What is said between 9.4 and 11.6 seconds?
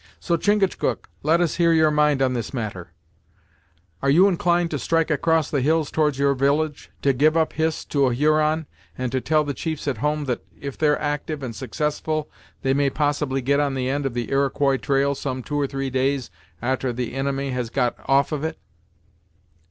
the chiefs at home that, if they're actyve and